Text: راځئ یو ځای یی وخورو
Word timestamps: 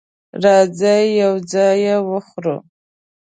راځئ 0.43 1.03
یو 1.21 1.33
ځای 1.51 1.75
یی 1.85 1.97
وخورو 2.09 2.57